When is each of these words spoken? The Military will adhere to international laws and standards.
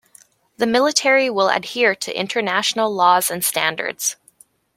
The 0.57 0.65
Military 0.65 1.29
will 1.29 1.49
adhere 1.49 1.93
to 1.93 2.17
international 2.19 2.91
laws 2.91 3.29
and 3.29 3.45
standards. 3.45 4.15